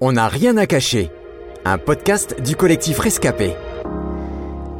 On 0.00 0.12
n'a 0.12 0.26
rien 0.26 0.56
à 0.56 0.66
cacher. 0.66 1.10
Un 1.64 1.78
podcast 1.78 2.42
du 2.42 2.56
collectif 2.56 2.98
Rescapé. 2.98 3.54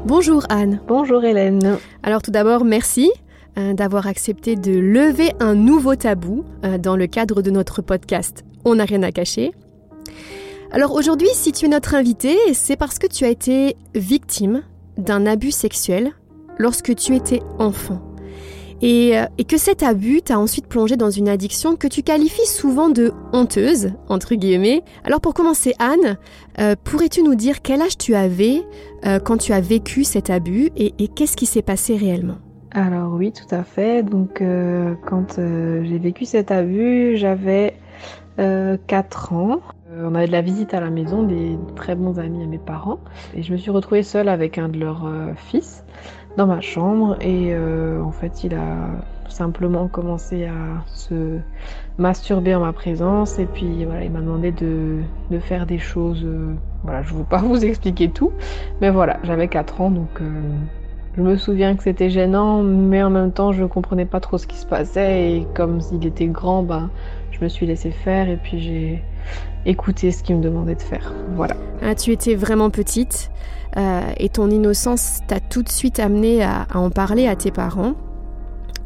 Bonjour 0.04 0.44
Anne. 0.48 0.80
Bonjour 0.88 1.24
Hélène. 1.24 1.78
Alors 2.02 2.20
tout 2.20 2.32
d'abord, 2.32 2.64
merci 2.64 3.12
euh, 3.56 3.74
d'avoir 3.74 4.08
accepté 4.08 4.56
de 4.56 4.72
lever 4.72 5.30
un 5.38 5.54
nouveau 5.54 5.94
tabou 5.94 6.44
euh, 6.64 6.78
dans 6.78 6.96
le 6.96 7.06
cadre 7.06 7.42
de 7.42 7.50
notre 7.52 7.80
podcast 7.80 8.44
On 8.64 8.74
n'a 8.74 8.84
rien 8.84 9.04
à 9.04 9.12
cacher. 9.12 9.52
Alors 10.72 10.92
aujourd'hui, 10.92 11.28
si 11.32 11.52
tu 11.52 11.66
es 11.66 11.68
notre 11.68 11.94
invité, 11.94 12.36
c'est 12.52 12.76
parce 12.76 12.98
que 12.98 13.06
tu 13.06 13.24
as 13.24 13.28
été 13.28 13.76
victime 13.94 14.62
d'un 14.98 15.26
abus 15.26 15.52
sexuel 15.52 16.10
lorsque 16.58 16.94
tu 16.96 17.14
étais 17.14 17.40
enfant. 17.60 18.13
Et, 18.84 19.16
euh, 19.16 19.24
et 19.38 19.44
que 19.44 19.56
cet 19.56 19.82
abus 19.82 20.20
t'a 20.20 20.38
ensuite 20.38 20.66
plongé 20.66 20.96
dans 20.96 21.08
une 21.08 21.26
addiction 21.26 21.74
que 21.74 21.88
tu 21.88 22.02
qualifies 22.02 22.46
souvent 22.46 22.90
de 22.90 23.14
honteuse, 23.32 23.94
entre 24.10 24.34
guillemets. 24.34 24.82
Alors 25.04 25.22
pour 25.22 25.32
commencer, 25.32 25.72
Anne, 25.78 26.18
euh, 26.60 26.74
pourrais-tu 26.84 27.22
nous 27.22 27.34
dire 27.34 27.62
quel 27.62 27.80
âge 27.80 27.96
tu 27.96 28.14
avais 28.14 28.60
euh, 29.06 29.18
quand 29.20 29.38
tu 29.38 29.54
as 29.54 29.62
vécu 29.62 30.04
cet 30.04 30.28
abus 30.28 30.68
et, 30.76 31.08
qu'est-ce 31.08 31.34
qui 31.34 31.46
s'est 31.46 31.62
passé 31.62 31.96
réellement? 31.96 32.36
Alors 32.72 33.14
oui, 33.14 33.32
tout 33.32 33.54
à 33.54 33.64
fait. 33.64 34.02
Donc 34.02 34.42
quand 35.06 35.36
j'ai 35.38 35.98
vécu 35.98 36.26
cet 36.26 36.50
abus, 36.50 37.16
j'avais 37.16 37.78
euh, 38.38 38.76
4 38.86 39.32
ans. 39.32 39.60
On 39.96 40.14
avait 40.14 40.26
de 40.26 40.32
la 40.32 40.42
visite 40.42 40.74
à 40.74 40.80
la 40.80 40.90
maison, 40.90 41.22
des 41.22 41.56
très 41.74 41.94
bons 41.94 42.18
amis 42.18 42.42
à 42.42 42.46
mes 42.46 42.58
parents. 42.58 42.98
Et 43.34 43.42
je 43.42 43.50
me 43.50 43.56
suis 43.56 43.70
retrouvée 43.70 44.02
seule 44.02 44.28
avec 44.28 44.58
un 44.58 44.68
de 44.68 44.78
leurs 44.78 45.08
fils 45.36 45.84
dans 46.36 46.46
ma 46.46 46.60
chambre. 46.60 47.16
Et 47.20 47.52
euh, 47.52 48.02
en 48.02 48.12
fait, 48.12 48.44
il 48.44 48.54
a 48.54 48.88
simplement 49.28 49.88
commencé 49.88 50.44
à 50.44 50.84
se 50.86 51.38
masturber 51.98 52.54
en 52.54 52.60
ma 52.60 52.72
présence. 52.72 53.38
Et 53.38 53.46
puis 53.46 53.84
voilà, 53.84 54.04
il 54.04 54.10
m'a 54.10 54.20
demandé 54.20 54.52
de, 54.52 55.02
faire 55.40 55.66
des 55.66 55.78
choses. 55.78 56.22
euh, 56.24 56.54
voilà, 56.82 57.02
je 57.02 57.14
ne 57.14 57.18
veux 57.18 57.24
pas 57.24 57.38
vous 57.38 57.64
expliquer 57.64 58.10
tout. 58.10 58.32
Mais 58.80 58.90
voilà, 58.90 59.18
j'avais 59.24 59.48
4 59.48 59.80
ans, 59.80 59.90
donc 59.90 60.20
euh, 60.20 60.42
je 61.16 61.22
me 61.22 61.36
souviens 61.36 61.76
que 61.76 61.82
c'était 61.82 62.10
gênant, 62.10 62.62
mais 62.62 63.02
en 63.02 63.10
même 63.10 63.32
temps, 63.32 63.52
je 63.52 63.64
comprenais 63.64 64.04
pas 64.04 64.20
trop 64.20 64.38
ce 64.38 64.46
qui 64.46 64.56
se 64.56 64.66
passait. 64.66 65.32
Et 65.32 65.46
comme 65.54 65.80
il 65.92 66.06
était 66.06 66.26
grand, 66.26 66.62
ben, 66.62 66.90
je 67.30 67.42
me 67.42 67.48
suis 67.48 67.66
laissée 67.66 67.90
faire 67.90 68.28
et 68.28 68.36
puis 68.36 68.60
j'ai 68.60 69.02
écouté 69.66 70.10
ce 70.10 70.22
qu'il 70.22 70.36
me 70.36 70.42
demandait 70.42 70.74
de 70.74 70.82
faire. 70.82 71.12
Voilà. 71.36 71.56
Ah, 71.82 71.94
Tu 71.94 72.12
étais 72.12 72.34
vraiment 72.34 72.70
petite 72.70 73.30
euh, 73.76 74.02
et 74.18 74.28
ton 74.28 74.50
innocence 74.50 75.20
t'a 75.26 75.40
tout 75.40 75.62
de 75.62 75.68
suite 75.68 75.98
amené 75.98 76.42
à, 76.42 76.62
à 76.70 76.78
en 76.78 76.90
parler 76.90 77.26
à 77.26 77.36
tes 77.36 77.50
parents. 77.50 77.94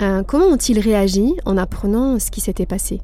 Euh, 0.01 0.23
comment 0.23 0.47
ont-ils 0.47 0.79
réagi 0.79 1.35
en 1.45 1.57
apprenant 1.57 2.19
ce 2.19 2.31
qui 2.31 2.41
s'était 2.41 2.67
passé? 2.67 3.01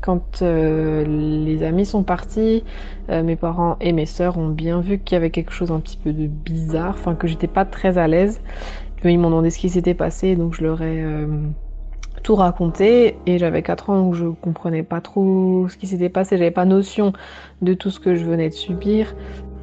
Quand 0.00 0.42
euh, 0.42 1.04
les 1.04 1.62
amis 1.62 1.84
sont 1.84 2.04
partis, 2.04 2.64
euh, 3.10 3.22
mes 3.22 3.36
parents 3.36 3.76
et 3.80 3.92
mes 3.92 4.06
sœurs 4.06 4.38
ont 4.38 4.48
bien 4.48 4.80
vu 4.80 4.98
qu'il 4.98 5.14
y 5.14 5.16
avait 5.16 5.30
quelque 5.30 5.52
chose 5.52 5.70
un 5.72 5.80
petit 5.80 5.96
peu 5.96 6.12
de 6.12 6.26
bizarre, 6.26 6.94
enfin 6.98 7.14
que 7.14 7.26
j'étais 7.26 7.48
pas 7.48 7.64
très 7.64 7.98
à 7.98 8.06
l'aise. 8.06 8.40
Ils 9.04 9.18
m'ont 9.18 9.30
demandé 9.30 9.50
ce 9.50 9.58
qui 9.58 9.68
s'était 9.68 9.94
passé, 9.94 10.34
donc 10.36 10.54
je 10.54 10.62
leur 10.62 10.82
ai 10.82 11.02
euh, 11.02 11.26
tout 12.28 12.34
raconté. 12.34 13.16
Et 13.24 13.38
j'avais 13.38 13.62
4 13.62 13.88
ans, 13.88 14.02
donc 14.02 14.14
je 14.14 14.26
comprenais 14.26 14.82
pas 14.82 15.00
trop 15.00 15.66
ce 15.70 15.78
qui 15.78 15.86
s'était 15.86 16.10
passé, 16.10 16.36
j'avais 16.36 16.50
pas 16.50 16.66
notion 16.66 17.14
de 17.62 17.72
tout 17.72 17.88
ce 17.88 17.98
que 18.00 18.16
je 18.16 18.24
venais 18.26 18.50
de 18.50 18.54
subir. 18.54 19.14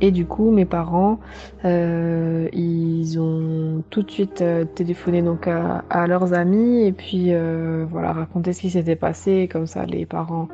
Et 0.02 0.10
du 0.10 0.26
coup, 0.26 0.50
mes 0.50 0.66
parents, 0.66 1.20
euh, 1.64 2.50
ils 2.54 3.20
ont 3.20 3.84
tout 3.92 4.02
de 4.02 4.10
suite 4.10 4.42
euh, 4.42 4.66
téléphoné 4.66 5.22
donc 5.22 5.48
à, 5.48 6.08
leurs 6.08 6.34
amis 6.34 6.82
et 6.86 6.92
puis 6.92 7.36
euh, 7.36 7.86
voilà 7.88 8.14
raconté 8.14 8.52
ce 8.52 8.62
qui 8.62 8.72
s'était 8.72 8.96
passé. 8.96 9.48
Comme 9.48 9.68
ça, 9.68 9.86
les 9.86 10.08
parents 10.08 10.48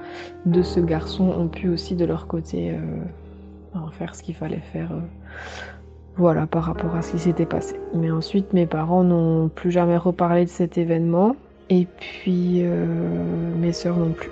de 0.45 0.63
ce 0.63 0.81
garçon 0.81 1.29
ont 1.29 1.47
pu 1.47 1.69
aussi 1.69 1.95
de 1.95 2.03
leur 2.03 2.27
côté 2.27 2.75
faire 3.93 4.15
ce 4.15 4.21
qu'il 4.21 4.35
fallait 4.35 4.63
faire. 4.73 4.91
voilà, 6.17 6.45
par 6.45 6.65
rapport 6.65 6.93
à 6.93 7.01
ce 7.01 7.13
qui 7.13 7.19
s'était 7.19 7.45
passé. 7.45 7.79
Mais 7.95 8.11
ensuite, 8.11 8.51
mes 8.51 8.65
parents 8.65 9.05
n'ont 9.05 9.47
plus 9.47 9.71
jamais 9.71 9.95
reparlé 9.95 10.43
de 10.43 10.49
cet 10.49 10.77
événement. 10.77 11.37
Et 11.71 11.87
puis, 11.97 12.63
euh, 12.63 12.85
mes 13.57 13.71
sœurs 13.71 13.97
non 13.97 14.11
plus. 14.11 14.29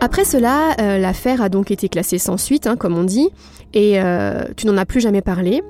Après 0.00 0.24
cela, 0.24 0.70
euh, 0.80 0.98
l'affaire 0.98 1.42
a 1.42 1.48
donc 1.48 1.72
été 1.72 1.88
classée 1.88 2.18
sans 2.18 2.36
suite, 2.36 2.68
hein, 2.68 2.76
comme 2.76 2.96
on 2.96 3.02
dit, 3.02 3.28
et 3.74 4.00
euh, 4.00 4.44
tu 4.56 4.68
n'en 4.68 4.76
as 4.76 4.86
plus 4.86 5.00
jamais 5.00 5.20
parlé. 5.20 5.62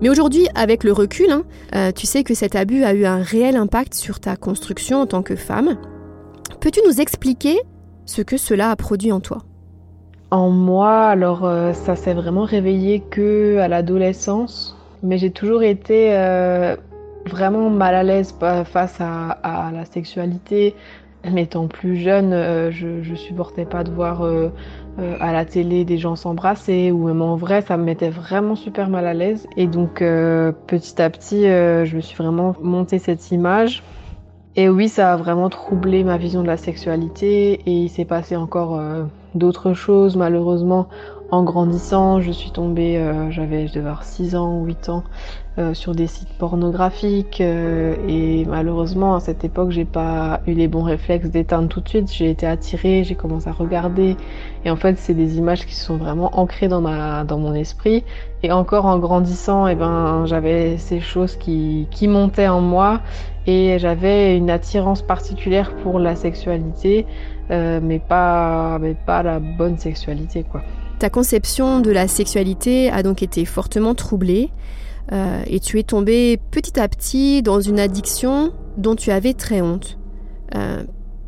Mais 0.00 0.08
aujourd'hui, 0.08 0.48
avec 0.54 0.84
le 0.84 0.92
recul, 0.92 1.30
hein, 1.30 1.42
euh, 1.74 1.92
tu 1.92 2.06
sais 2.06 2.24
que 2.24 2.32
cet 2.32 2.56
abus 2.56 2.82
a 2.84 2.94
eu 2.94 3.04
un 3.04 3.20
réel 3.20 3.56
impact 3.56 3.92
sur 3.92 4.20
ta 4.20 4.36
construction 4.36 5.02
en 5.02 5.06
tant 5.06 5.22
que 5.22 5.36
femme. 5.36 5.76
Peux-tu 6.60 6.80
nous 6.86 6.98
expliquer 6.98 7.58
ce 8.06 8.22
que 8.22 8.38
cela 8.38 8.70
a 8.70 8.76
produit 8.76 9.12
en 9.12 9.20
toi? 9.20 9.42
En 10.30 10.48
moi, 10.48 11.08
alors 11.08 11.40
ça 11.74 11.94
s'est 11.94 12.14
vraiment 12.14 12.44
réveillé 12.44 13.00
que 13.00 13.58
à 13.58 13.68
l'adolescence, 13.68 14.76
mais 15.02 15.18
j'ai 15.18 15.30
toujours 15.30 15.62
été 15.62 16.10
vraiment 17.26 17.70
mal 17.70 17.94
à 17.94 18.02
l'aise 18.02 18.34
face 18.64 19.00
à, 19.00 19.70
la 19.72 19.84
sexualité. 19.84 20.74
Étant 21.36 21.66
plus 21.66 21.96
jeune, 21.96 22.32
euh, 22.32 22.70
je, 22.70 23.14
supportais 23.14 23.64
pas 23.64 23.82
de 23.82 23.90
voir 23.90 24.24
euh, 24.24 24.50
euh, 24.98 25.16
à 25.20 25.32
la 25.32 25.44
télé 25.44 25.84
des 25.84 25.98
gens 25.98 26.14
s'embrasser 26.14 26.92
ou 26.92 27.08
même 27.08 27.22
en 27.22 27.36
vrai, 27.36 27.60
ça 27.60 27.76
me 27.76 27.82
mettait 27.82 28.08
vraiment 28.08 28.54
super 28.54 28.88
mal 28.88 29.06
à 29.06 29.14
l'aise. 29.14 29.46
Et 29.56 29.66
donc 29.66 29.98
petit 29.98 31.02
à 31.02 31.10
petit, 31.10 31.42
je 31.42 31.96
me 31.96 32.00
suis 32.00 32.16
vraiment 32.16 32.54
monté 32.62 32.98
cette 32.98 33.30
image. 33.30 33.82
Et 34.56 34.68
oui, 34.68 34.88
ça 34.88 35.12
a 35.12 35.16
vraiment 35.16 35.50
troublé 35.50 36.02
ma 36.02 36.16
vision 36.16 36.42
de 36.42 36.46
la 36.46 36.56
sexualité 36.56 37.60
et 37.66 37.72
il 37.72 37.88
s'est 37.88 38.04
passé 38.04 38.34
encore 38.36 38.80
d'autres 39.34 39.74
choses 39.74 40.16
malheureusement 40.16 40.88
en 41.30 41.42
grandissant 41.42 42.20
je 42.20 42.30
suis 42.32 42.50
tombée 42.50 42.96
euh, 42.96 43.30
j'avais 43.30 43.66
je 43.66 43.74
devais 43.74 43.86
avoir 43.86 44.04
6 44.04 44.34
ans 44.36 44.58
ou 44.58 44.64
8 44.64 44.88
ans 44.88 45.04
euh, 45.58 45.74
sur 45.74 45.92
des 45.92 46.06
sites 46.06 46.32
pornographiques 46.38 47.40
euh, 47.40 47.96
et 48.06 48.44
malheureusement 48.44 49.16
à 49.16 49.20
cette 49.20 49.42
époque 49.42 49.72
j'ai 49.72 49.84
pas 49.84 50.40
eu 50.46 50.52
les 50.52 50.68
bons 50.68 50.84
réflexes 50.84 51.30
d'éteindre 51.30 51.68
tout 51.68 51.80
de 51.80 51.88
suite. 51.88 52.12
J'ai 52.12 52.30
été 52.30 52.46
attirée 52.46 53.02
j'ai 53.02 53.16
commencé 53.16 53.48
à 53.48 53.52
regarder. 53.52 54.16
Et 54.64 54.70
en 54.70 54.76
fait 54.76 54.98
c'est 54.98 55.14
des 55.14 55.36
images 55.36 55.66
qui 55.66 55.74
sont 55.74 55.96
vraiment 55.96 56.30
ancrées 56.38 56.68
dans 56.68 56.80
ma 56.80 57.24
dans 57.24 57.38
mon 57.38 57.54
esprit. 57.54 58.04
Et 58.44 58.52
encore 58.52 58.86
en 58.86 59.00
grandissant 59.00 59.66
et 59.66 59.74
ben 59.74 60.26
j'avais 60.26 60.78
ces 60.78 61.00
choses 61.00 61.36
qui 61.36 61.88
qui 61.90 62.06
montaient 62.06 62.48
en 62.48 62.60
moi. 62.60 63.00
Et 63.48 63.78
j'avais 63.80 64.36
une 64.36 64.50
attirance 64.50 65.02
particulière 65.02 65.74
pour 65.82 65.98
la 65.98 66.14
sexualité 66.14 67.04
euh, 67.50 67.80
mais 67.82 67.98
pas 67.98 68.78
mais 68.78 68.94
pas 68.94 69.24
la 69.24 69.40
bonne 69.40 69.78
sexualité 69.78 70.44
quoi 70.44 70.62
Ta 70.98 71.10
conception 71.10 71.80
de 71.80 71.92
la 71.92 72.08
sexualité 72.08 72.90
a 72.90 73.04
donc 73.04 73.22
été 73.22 73.44
fortement 73.44 73.94
troublée 73.94 74.50
euh, 75.12 75.42
et 75.46 75.60
tu 75.60 75.78
es 75.78 75.84
tombée 75.84 76.40
petit 76.50 76.80
à 76.80 76.88
petit 76.88 77.40
dans 77.40 77.60
une 77.60 77.78
addiction 77.78 78.52
dont 78.76 78.96
tu 78.96 79.12
avais 79.12 79.32
très 79.32 79.60
honte. 79.60 79.96
Euh, 80.56 80.82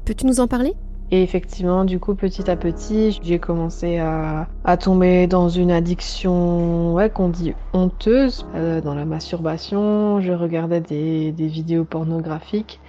Peux-tu 0.04 0.26
nous 0.26 0.41
en 0.41 0.48
parler? 0.48 0.75
Et 1.12 1.22
effectivement, 1.22 1.84
du 1.84 2.00
coup, 2.00 2.14
petit 2.14 2.50
à 2.50 2.56
petit, 2.56 3.19
j'ai 3.22 3.38
commencé 3.38 3.98
à, 3.98 4.48
à 4.64 4.76
tomber 4.76 5.26
dans 5.28 5.48
une 5.48 5.70
addiction, 5.70 6.94
ouais, 6.94 7.10
qu'on 7.10 7.28
dit 7.28 7.52
honteuse, 7.72 8.47
euh, 8.54 8.81
dans 8.81 8.94
la 8.94 9.04
masturbation. 9.04 10.20
Je 10.20 10.32
regardais 10.32 10.81
des, 10.81 11.32
des 11.32 11.47
vidéos 11.47 11.84
pornographiques. 11.84 12.81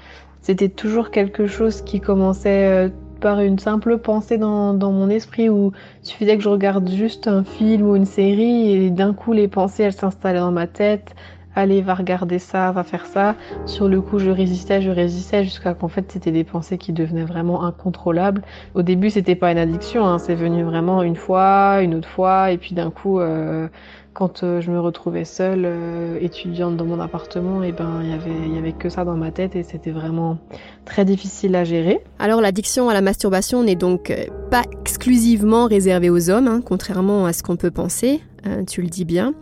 C'était 0.41 0.69
toujours 0.69 1.11
quelque 1.11 1.45
chose 1.45 1.81
qui 1.81 1.99
commençait 1.99 2.91
par 3.21 3.39
une 3.39 3.59
simple 3.59 3.99
pensée 3.99 4.37
dans, 4.37 4.73
mon 4.73 5.09
esprit 5.09 5.47
où 5.47 5.71
il 6.03 6.09
suffisait 6.09 6.35
que 6.35 6.43
je 6.43 6.49
regarde 6.49 6.89
juste 6.89 7.27
un 7.27 7.45
film 7.45 7.83
ou 7.83 7.95
une 7.95 8.05
série 8.05 8.73
et 8.73 8.89
d'un 8.89 9.13
coup 9.13 9.31
les 9.31 9.47
pensées 9.47 9.83
elles 9.83 9.93
s'installaient 9.93 10.39
dans 10.39 10.51
ma 10.51 10.67
tête. 10.67 11.15
Allez, 11.55 11.81
va 11.81 11.95
regarder 11.95 12.39
ça, 12.39 12.71
va 12.71 12.83
faire 12.83 13.05
ça. 13.05 13.35
Sur 13.65 13.87
le 13.87 13.99
coup, 13.99 14.19
je 14.19 14.29
résistais, 14.29 14.81
je 14.81 14.89
résistais 14.89 15.43
jusqu'à 15.43 15.73
qu'en 15.73 15.89
fait, 15.89 16.09
c'était 16.11 16.31
des 16.31 16.43
pensées 16.43 16.77
qui 16.77 16.93
devenaient 16.93 17.25
vraiment 17.25 17.63
incontrôlables. 17.63 18.41
Au 18.73 18.83
début, 18.83 19.09
c'était 19.09 19.35
pas 19.35 19.51
une 19.51 19.57
addiction, 19.57 20.05
hein, 20.05 20.17
c'est 20.17 20.35
venu 20.35 20.63
vraiment 20.63 21.03
une 21.03 21.17
fois, 21.17 21.79
une 21.81 21.95
autre 21.95 22.07
fois, 22.07 22.51
et 22.51 22.57
puis 22.57 22.73
d'un 22.73 22.89
coup, 22.89 23.19
euh, 23.19 23.67
quand 24.13 24.43
euh, 24.43 24.59
je 24.59 24.71
me 24.71 24.79
retrouvais 24.79 25.23
seule, 25.23 25.63
euh, 25.65 26.17
étudiante 26.19 26.75
dans 26.75 26.85
mon 26.85 26.99
appartement, 26.99 27.63
et 27.63 27.71
ben, 27.71 28.01
il 28.03 28.09
y 28.09 28.13
avait, 28.13 28.47
il 28.47 28.53
y 28.53 28.57
avait 28.57 28.73
que 28.73 28.89
ça 28.89 29.05
dans 29.05 29.15
ma 29.15 29.31
tête, 29.31 29.55
et 29.55 29.63
c'était 29.63 29.91
vraiment 29.91 30.37
très 30.85 31.05
difficile 31.05 31.55
à 31.55 31.63
gérer. 31.63 32.01
Alors 32.19 32.41
l'addiction 32.41 32.89
à 32.89 32.93
la 32.93 33.01
masturbation 33.01 33.63
n'est 33.63 33.75
donc 33.75 34.11
euh, 34.11 34.25
pas 34.49 34.63
exclusivement 34.81 35.65
réservée 35.65 36.09
aux 36.09 36.29
hommes, 36.29 36.47
hein, 36.47 36.61
contrairement 36.63 37.25
à 37.25 37.33
ce 37.33 37.41
qu'on 37.41 37.55
peut 37.55 37.71
penser, 37.71 38.21
euh, 38.45 38.63
tu 38.63 38.81
le 38.81 38.87
dis 38.87 39.05
bien. 39.05 39.33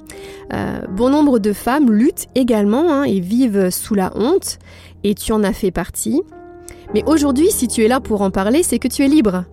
Euh, 0.53 0.79
bon 0.95 1.09
nombre 1.09 1.39
de 1.39 1.53
femmes 1.53 1.91
luttent 1.91 2.27
également 2.35 2.91
hein, 2.91 3.03
et 3.03 3.19
vivent 3.19 3.69
sous 3.69 3.95
la 3.95 4.11
honte, 4.15 4.59
et 5.03 5.15
tu 5.15 5.31
en 5.31 5.43
as 5.43 5.53
fait 5.53 5.71
partie. 5.71 6.21
Mais 6.93 7.03
aujourd'hui, 7.05 7.51
si 7.51 7.67
tu 7.67 7.83
es 7.83 7.87
là 7.87 7.99
pour 7.99 8.21
en 8.21 8.31
parler, 8.31 8.63
c'est 8.63 8.79
que 8.79 8.87
tu 8.87 9.03
es 9.03 9.07
libre. 9.07 9.45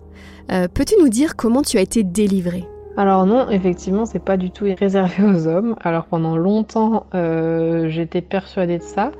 Euh, 0.51 0.67
Peux-tu 0.73 0.95
nous 0.99 1.09
dire 1.09 1.35
comment 1.35 1.61
tu 1.61 1.77
as 1.77 1.81
été 1.81 2.03
délivrée? 2.03 2.65
Alors 2.97 3.27
non, 3.27 3.47
effectivement, 3.49 4.07
c'est 4.07 4.23
pas 4.23 4.37
du 4.37 4.49
tout 4.49 4.65
réservé 4.79 5.23
aux 5.23 5.47
hommes. 5.47 5.75
Alors 5.81 6.05
pendant 6.05 6.35
longtemps, 6.35 7.05
j'étais 7.13 8.21
persuadée 8.21 8.79
de 8.79 8.83
ça. 8.83 9.11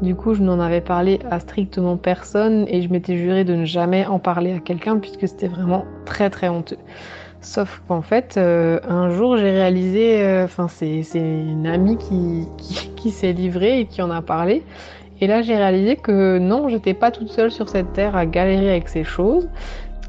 Du 0.00 0.14
coup, 0.14 0.32
je 0.32 0.42
n'en 0.42 0.58
avais 0.60 0.80
parlé 0.80 1.18
à 1.30 1.38
strictement 1.38 1.98
personne 1.98 2.64
et 2.68 2.80
je 2.80 2.88
m'étais 2.88 3.18
juré 3.18 3.44
de 3.44 3.54
ne 3.54 3.66
jamais 3.66 4.06
en 4.06 4.18
parler 4.18 4.54
à 4.54 4.60
quelqu'un 4.60 4.96
puisque 4.96 5.28
c'était 5.28 5.48
vraiment 5.48 5.84
très 6.06 6.30
très 6.30 6.48
honteux. 6.48 6.78
Sauf 7.40 7.82
qu'en 7.86 8.02
fait, 8.02 8.36
euh, 8.36 8.80
un 8.82 9.10
jour, 9.10 9.36
j'ai 9.36 9.50
réalisé, 9.50 10.22
euh, 10.22 10.44
enfin, 10.44 10.66
c'est 10.68 11.04
une 11.14 11.66
amie 11.66 11.96
qui, 11.96 12.52
qui, 12.56 12.92
qui 12.96 13.10
s'est 13.12 13.32
livrée 13.32 13.80
et 13.80 13.86
qui 13.86 14.02
en 14.02 14.10
a 14.10 14.22
parlé. 14.22 14.66
Et 15.20 15.26
là, 15.26 15.42
j'ai 15.42 15.56
réalisé 15.56 15.96
que 15.96 16.38
non, 16.38 16.68
j'étais 16.68 16.94
pas 16.94 17.10
toute 17.10 17.30
seule 17.30 17.50
sur 17.50 17.68
cette 17.68 17.92
terre 17.92 18.16
à 18.16 18.26
galérer 18.26 18.70
avec 18.70 18.88
ces 18.88 19.04
choses 19.04 19.48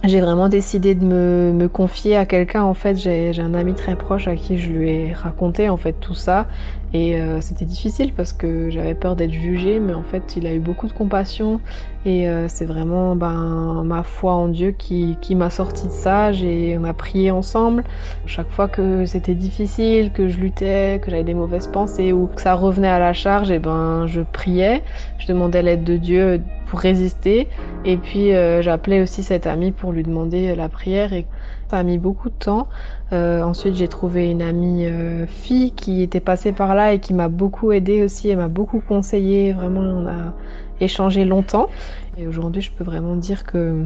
j'ai 0.06 0.22
vraiment 0.22 0.48
décidé 0.48 0.96
de 0.96 1.04
me, 1.04 1.68
confier 1.68 2.16
à 2.16 2.26
quelqu'un. 2.26 2.64
En 2.64 2.74
fait, 2.74 2.96
j'ai 2.96 3.38
un 3.40 3.54
ami 3.54 3.74
très 3.74 3.96
proche 3.96 4.28
à 4.28 4.36
qui 4.36 4.58
je 4.58 4.70
lui 4.70 4.90
ai 4.90 5.14
raconté 5.14 5.70
en 5.70 5.78
fait 5.78 5.94
tout 5.94 6.14
ça. 6.14 6.48
Et 6.92 7.18
euh, 7.18 7.40
c'était 7.42 7.66
difficile 7.66 8.14
parce 8.14 8.34
que 8.34 8.70
j'avais 8.72 8.96
peur 8.96 9.16
d'être 9.16 9.32
jugée, 9.32 9.80
mais 9.80 9.94
en 9.94 10.02
fait, 10.02 10.36
il 10.36 10.48
a 10.48 10.54
eu 10.54 10.60
beaucoup 10.60 10.88
de 10.88 10.94
compassion. 10.94 11.60
Et 12.06 12.30
euh, 12.30 12.48
c'est 12.48 12.66
vraiment 12.66 13.16
ben, 13.16 13.84
ma 13.84 14.04
foi 14.04 14.34
en 14.34 14.48
Dieu 14.48 14.72
qui, 14.72 15.18
qui 15.22 15.36
m'a 15.36 15.50
sorti 15.50 15.88
de 15.88 15.92
ça. 15.92 16.32
On 16.34 16.84
a 16.86 16.94
prié 16.94 17.30
ensemble. 17.30 17.84
Chaque 18.26 18.50
fois 18.50 18.70
que 18.70 19.06
c'était 19.06 19.36
difficile, 19.36 20.12
que 20.12 20.30
je 20.30 20.40
luttais, 20.40 21.00
que 21.04 21.12
j'avais 21.12 21.24
des 21.24 21.34
mauvaises 21.34 21.68
pensées 21.68 22.14
ou 22.14 22.28
que 22.28 22.42
ça 22.42 22.54
revenait 22.54 22.88
à 22.88 23.00
la 23.00 23.14
charge, 23.14 23.52
et 23.52 23.60
ben 23.60 24.08
je 24.08 24.22
priais. 24.22 24.82
Je 25.20 25.28
demandais 25.28 25.62
l'aide 25.62 25.84
de 25.84 25.98
Dieu 25.98 26.42
pour 26.70 26.80
résister. 26.80 27.48
Et 27.84 27.98
puis 27.98 28.34
euh, 28.34 28.62
j'appelais 28.62 29.02
aussi 29.02 29.24
cette 29.24 29.48
amie 29.48 29.72
pour 29.72 29.92
lui 29.92 30.04
demander 30.04 30.56
la 30.56 30.70
prière 30.70 31.14
et 31.14 31.26
ça 31.70 31.78
a 31.78 31.84
mis 31.84 31.98
beaucoup 31.98 32.30
de 32.30 32.36
temps. 32.36 32.68
Euh, 33.12 33.42
ensuite 33.42 33.76
j'ai 33.76 33.88
trouvé 33.88 34.30
une 34.30 34.42
amie 34.42 34.86
euh, 34.86 35.26
fille 35.26 35.72
qui 35.72 36.02
était 36.02 36.20
passée 36.20 36.52
par 36.52 36.76
là 36.76 36.94
et 36.94 37.00
qui 37.00 37.14
m'a 37.14 37.28
beaucoup 37.28 37.72
aidée 37.72 38.04
aussi, 38.04 38.30
elle 38.30 38.38
m'a 38.38 38.48
beaucoup 38.48 38.80
conseillé, 38.80 39.52
vraiment 39.54 39.82
on 39.82 40.08
a 40.08 40.34
échangé 40.80 41.26
longtemps. 41.26 41.70
Et 42.18 42.28
aujourd'hui 42.28 42.62
je 42.62 42.72
peux 42.72 42.84
vraiment 42.84 43.16
dire 43.16 43.44
que 43.44 43.86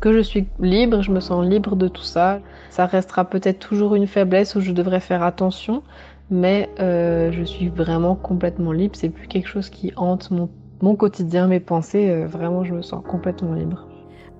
que 0.00 0.12
je 0.12 0.20
suis 0.20 0.46
libre, 0.60 1.02
je 1.02 1.10
me 1.10 1.18
sens 1.18 1.44
libre 1.44 1.74
de 1.74 1.88
tout 1.88 2.04
ça. 2.04 2.38
Ça 2.70 2.86
restera 2.86 3.24
peut-être 3.24 3.58
toujours 3.58 3.96
une 3.96 4.06
faiblesse 4.06 4.54
où 4.54 4.60
je 4.60 4.70
devrais 4.70 5.00
faire 5.00 5.24
attention, 5.24 5.82
mais 6.30 6.70
je 6.78 7.42
suis 7.44 7.68
vraiment 7.68 8.14
complètement 8.14 8.70
libre. 8.70 8.94
C'est 8.94 9.08
plus 9.08 9.26
quelque 9.26 9.48
chose 9.48 9.70
qui 9.70 9.92
hante 9.96 10.30
mon 10.30 10.48
mon 10.82 10.94
quotidien, 10.94 11.46
mes 11.46 11.60
pensées, 11.60 12.08
euh, 12.10 12.26
vraiment, 12.26 12.64
je 12.64 12.72
me 12.72 12.82
sens 12.82 13.02
complètement 13.06 13.54
libre. 13.54 13.86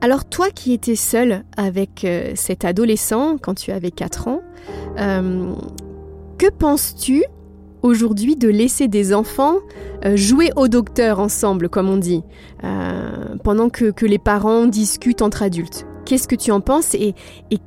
Alors 0.00 0.24
toi 0.24 0.50
qui 0.50 0.72
étais 0.72 0.94
seule 0.94 1.42
avec 1.56 2.04
euh, 2.04 2.32
cet 2.36 2.64
adolescent 2.64 3.36
quand 3.38 3.54
tu 3.54 3.72
avais 3.72 3.90
4 3.90 4.28
ans, 4.28 4.40
euh, 4.98 5.52
que 6.38 6.48
penses-tu 6.50 7.24
aujourd'hui 7.82 8.36
de 8.36 8.48
laisser 8.48 8.88
des 8.88 9.14
enfants 9.14 9.56
jouer 10.14 10.50
au 10.54 10.68
docteur 10.68 11.18
ensemble, 11.18 11.68
comme 11.68 11.88
on 11.88 11.96
dit, 11.96 12.22
pendant 13.42 13.68
que, 13.68 13.90
que 13.90 14.06
les 14.06 14.18
parents 14.18 14.66
discutent 14.66 15.22
entre 15.22 15.42
adultes? 15.42 15.87
Qu'est-ce 16.08 16.26
que 16.26 16.36
tu 16.36 16.52
en 16.52 16.62
penses 16.62 16.94
et, 16.94 17.14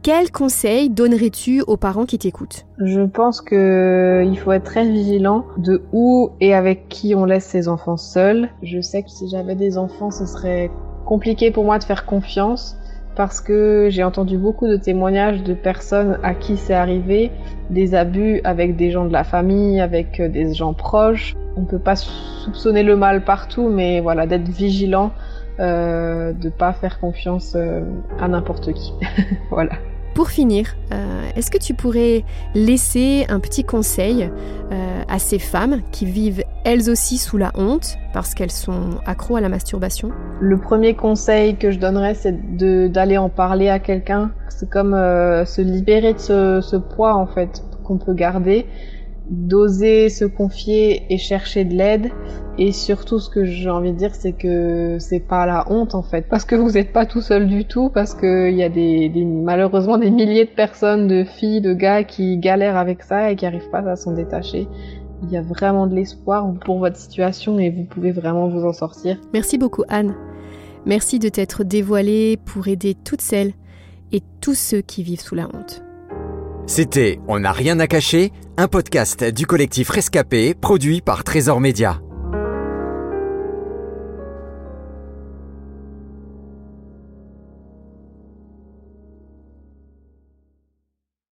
quels 0.01 0.31
conseils 0.31 0.89
donnerais-tu 0.89 1.61
aux 1.61 1.77
parents 1.77 2.05
qui 2.05 2.17
t'écoutent? 2.17 2.65
Je 2.79 3.01
pense 3.01 3.39
qu'il 3.39 4.39
faut 4.39 4.51
être 4.51 4.63
très 4.63 4.83
vigilant 4.83 5.45
de 5.57 5.83
où 5.93 6.31
et 6.41 6.55
avec 6.55 6.89
qui 6.89 7.13
on 7.13 7.25
laisse 7.25 7.45
ses 7.45 7.67
enfants 7.67 7.97
seuls. 7.97 8.49
Je 8.63 8.81
sais 8.81 9.03
que 9.03 9.11
si 9.11 9.29
j'avais 9.29 9.53
des 9.53 9.77
enfants, 9.77 10.09
ce 10.09 10.25
serait 10.25 10.71
compliqué 11.05 11.51
pour 11.51 11.65
moi 11.65 11.77
de 11.77 11.83
faire 11.83 12.07
confiance 12.07 12.77
parce 13.15 13.41
que 13.41 13.89
j'ai 13.91 14.03
entendu 14.03 14.39
beaucoup 14.39 14.67
de 14.67 14.75
témoignages 14.75 15.43
de 15.43 15.53
personnes 15.53 16.17
à 16.23 16.33
qui 16.33 16.57
c'est 16.57 16.73
arrivé, 16.73 17.29
des 17.69 17.93
abus 17.93 18.41
avec 18.43 18.75
des 18.75 18.89
gens 18.89 19.05
de 19.05 19.13
la 19.13 19.23
famille, 19.23 19.79
avec 19.79 20.19
euh, 20.19 20.29
des 20.29 20.51
gens 20.55 20.73
proches. 20.73 21.35
On 21.57 21.65
peut 21.65 21.77
pas 21.77 21.95
soupçonner 21.95 22.81
le 22.81 22.95
mal 22.95 23.23
partout, 23.23 23.69
mais 23.69 23.99
voilà, 23.99 24.25
d'être 24.25 24.49
vigilant 24.49 25.11
euh, 25.59 26.33
de 26.33 26.50
pas 26.50 26.74
faire 26.74 27.00
confiance 27.00 27.53
euh, 27.56 27.83
à 28.19 28.27
n'importe 28.27 28.74
qui. 28.74 28.94
voilà. 29.51 29.74
Pour 30.15 30.30
finir, 30.30 30.75
euh, 30.94 31.21
est-ce 31.36 31.51
que 31.51 31.57
tu 31.57 31.74
pourrais 31.74 32.24
laisser 32.56 33.25
un 33.30 33.39
petit 33.39 33.63
conseil 33.63 34.30
à 35.07 35.19
ces 35.19 35.39
femmes 35.39 35.81
qui 35.92 36.06
vivent 36.06 36.44
elles 36.63 36.89
aussi 36.89 37.18
sous 37.18 37.38
la 37.38 37.51
honte 37.56 37.98
parce 38.13 38.33
qu'elles 38.33 38.51
sont 38.51 39.00
accros 39.06 39.38
à 39.38 39.42
la 39.42 39.50
masturbation? 39.50 40.12
Le 40.39 40.57
premier 40.57 40.95
conseil 40.95 41.56
que 41.56 41.71
je 41.71 41.80
donnerais, 41.80 42.13
c'est 42.13 42.57
d'aller 42.92 43.18
en 43.18 43.30
parler 43.30 43.69
à 43.69 43.80
quelqu'un. 43.80 44.31
C'est 44.50 44.69
comme 44.69 44.92
se 44.92 45.62
libérer 45.62 46.13
de 46.13 46.19
ce, 46.19 46.62
ce 46.62 46.75
poids 46.75 47.15
en 47.15 47.27
fait 47.27 47.63
qu'on 47.83 47.98
peut 47.98 48.13
garder 48.13 48.65
d'oser 49.31 50.10
se 50.10 50.25
confier 50.25 51.06
et 51.10 51.18
chercher 51.18 51.63
de 51.63 51.74
l'aide. 51.74 52.12
Et 52.57 52.74
surtout, 52.74 53.18
ce 53.18 53.30
que 53.30 53.45
j'ai 53.45 53.69
envie 53.69 53.94
de 53.94 53.98
dire, 53.98 54.13
c'est 54.13 54.33
que 54.33 54.98
c'est 55.00 55.22
pas 55.22 55.45
la 55.45 55.66
honte 55.72 55.95
en 55.95 56.04
fait, 56.04 56.28
parce 56.30 56.45
que 56.45 56.56
vous 56.56 56.72
n'êtes 56.72 56.92
pas 56.92 57.06
tout 57.06 57.22
seul 57.22 57.48
du 57.48 57.66
tout, 57.66 57.89
parce 57.89 58.13
qu'il 58.13 58.54
y 58.54 58.62
a 58.62 58.69
des, 58.69 59.10
malheureusement 59.25 59.98
des 59.98 60.12
milliers 60.12 60.45
de 60.45 60.51
personnes, 60.51 61.07
de 61.07 61.24
filles, 61.24 61.62
de 61.62 61.74
gars 61.74 62.04
qui 62.04 62.38
galèrent 62.38 62.78
avec 62.78 63.04
ça 63.04 63.31
et 63.31 63.36
qui 63.36 63.45
arrivent 63.45 63.69
pas 63.72 63.89
à 63.89 63.95
s'en 63.95 64.12
détacher. 64.12 64.68
Il 65.24 65.31
y 65.31 65.38
a 65.38 65.42
vraiment 65.42 65.88
de 65.88 65.95
l'espoir 65.95 66.51
pour 66.66 66.80
votre 66.80 66.98
situation 66.98 67.57
et 67.57 67.69
vous 67.69 67.84
pouvez 67.84 68.12
vraiment 68.12 68.50
vous 68.50 68.66
en 68.66 68.74
sortir. 68.74 69.18
Merci 69.34 69.57
beaucoup 69.57 69.84
Anne. 69.88 70.13
Merci 70.86 71.19
de 71.19 71.30
t'être 71.30 71.63
dévoilée 71.63 72.38
pour 72.38 72.68
aider 72.68 72.95
toutes 72.95 73.22
celles 73.22 73.54
et 74.12 74.22
tous 74.42 74.56
ceux 74.56 74.81
qui 74.81 75.04
vivent 75.04 75.22
sous 75.22 75.36
la 75.36 75.45
honte. 75.45 75.84
C'était 76.68 77.19
On 77.28 77.40
n'a 77.40 77.52
rien 77.52 77.80
à 77.80 77.88
cacher, 77.88 78.31
un 78.58 78.68
podcast 78.68 79.24
du 79.24 79.46
collectif 79.46 79.90
Rescapé 79.90 80.54
produit 80.54 81.02
par 81.02 81.24
Trésor 81.24 81.60
Média. 81.60 82.02